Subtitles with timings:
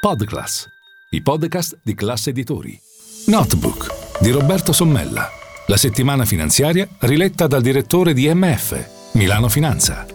[0.00, 0.68] Podclass,
[1.10, 2.80] i podcast di classe editori.
[3.26, 5.28] Notebook di Roberto Sommella.
[5.66, 10.06] La settimana finanziaria riletta dal direttore di MF, Milano Finanza.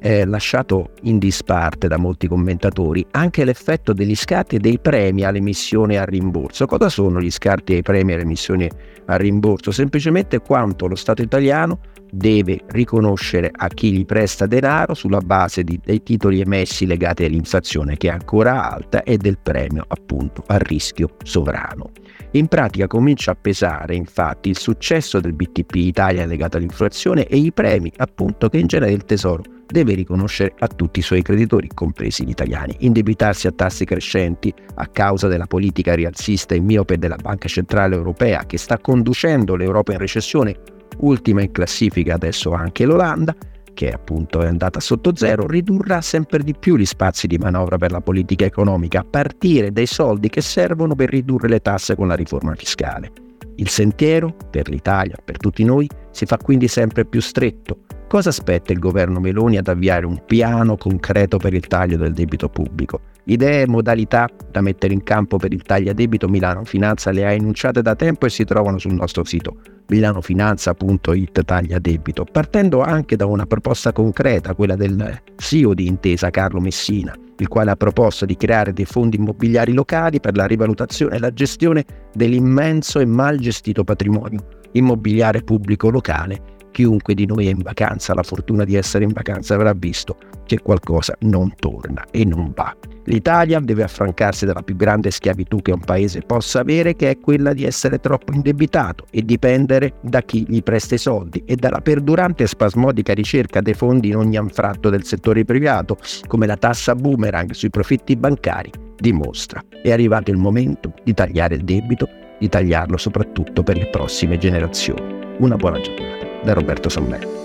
[0.00, 5.98] eh, lasciato in disparte da molti commentatori, anche l'effetto degli scatti e dei premi all'emissione
[5.98, 6.66] a rimborso.
[6.66, 8.70] Cosa sono gli scatti e i premi all'emissione
[9.06, 9.70] a rimborso?
[9.70, 15.80] Semplicemente quanto lo Stato italiano deve riconoscere a chi gli presta denaro sulla base di,
[15.82, 21.16] dei titoli emessi legati all'inflazione che è ancora alta e del premio appunto al rischio
[21.22, 21.90] sovrano.
[22.34, 27.52] In pratica comincia a pesare infatti il successo del BTP Italia legato all'inflazione e i
[27.52, 32.24] premi appunto che in genere il Tesoro deve riconoscere a tutti i suoi creditori, compresi
[32.24, 32.74] gli italiani.
[32.80, 38.44] Indebitarsi a tassi crescenti a causa della politica rialzista e miope della Banca Centrale Europea
[38.46, 40.58] che sta conducendo l'Europa in recessione
[40.98, 43.34] ultima in classifica adesso anche l'Olanda,
[43.74, 47.90] che appunto è andata sotto zero, ridurrà sempre di più gli spazi di manovra per
[47.90, 52.14] la politica economica, a partire dai soldi che servono per ridurre le tasse con la
[52.14, 53.10] riforma fiscale.
[53.56, 57.80] Il sentiero, per l'Italia, per tutti noi, si fa quindi sempre più stretto.
[58.06, 62.48] Cosa aspetta il governo Meloni ad avviare un piano concreto per il taglio del debito
[62.48, 63.00] pubblico?
[63.24, 67.24] Idee e modalità da mettere in campo per il taglio a debito Milano Finanza le
[67.24, 73.16] ha enunciate da tempo e si trovano sul nostro sito milanofinanza.it taglia debito, partendo anche
[73.16, 78.24] da una proposta concreta, quella del CEO di Intesa Carlo Messina, il quale ha proposto
[78.24, 83.38] di creare dei fondi immobiliari locali per la rivalutazione e la gestione dell'immenso e mal
[83.38, 88.74] gestito patrimonio immobiliare pubblico locale chiunque di noi è in vacanza, ha la fortuna di
[88.74, 92.76] essere in vacanza, avrà visto che qualcosa non torna e non va.
[93.04, 97.52] L'Italia deve affrancarsi dalla più grande schiavitù che un paese possa avere, che è quella
[97.52, 102.42] di essere troppo indebitato e dipendere da chi gli presta i soldi e dalla perdurante
[102.42, 105.96] e spasmodica ricerca dei fondi in ogni anfratto del settore privato,
[106.26, 109.62] come la tassa boomerang sui profitti bancari dimostra.
[109.82, 112.08] È arrivato il momento di tagliare il debito,
[112.44, 115.36] di tagliarlo soprattutto per le prossime generazioni.
[115.38, 117.43] Una buona giornata da Roberto Sommello.